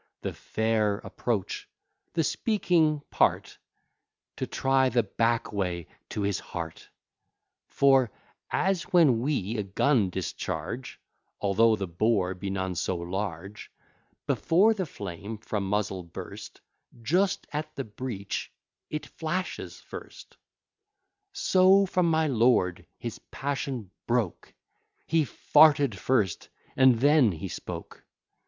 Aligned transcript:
The 0.23 0.33
fair 0.33 0.97
approach 0.97 1.69
the 2.13 2.23
speaking 2.23 3.03
part, 3.11 3.59
To 4.37 4.47
try 4.47 4.89
the 4.89 5.03
back 5.03 5.53
way 5.53 5.85
to 6.09 6.23
his 6.23 6.39
heart. 6.39 6.89
For, 7.67 8.09
as 8.49 8.81
when 8.91 9.19
we 9.19 9.57
a 9.57 9.61
gun 9.63 10.09
discharge, 10.09 10.99
Although 11.39 11.75
the 11.75 11.85
bore 11.85 12.33
be 12.33 12.49
none 12.49 12.73
so 12.73 12.97
large, 12.97 13.69
Before 14.25 14.73
the 14.73 14.87
flame 14.87 15.37
from 15.37 15.69
muzzle 15.69 16.01
burst, 16.01 16.61
Just 17.03 17.45
at 17.53 17.75
the 17.75 17.83
breech 17.83 18.51
it 18.89 19.05
flashes 19.05 19.79
first; 19.81 20.35
So 21.31 21.85
from 21.85 22.09
my 22.09 22.25
lord 22.25 22.87
his 22.97 23.19
passion 23.29 23.91
broke, 24.07 24.51
He 25.05 25.21
f 25.21 25.77
d 25.77 25.89
first 25.95 26.49
and 26.75 26.95
then 27.01 27.33
he 27.33 27.47
spoke. 27.47 28.03